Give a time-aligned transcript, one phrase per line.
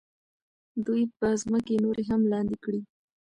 [0.85, 2.81] دوی به ځمکې نورې هم لاندې کړي.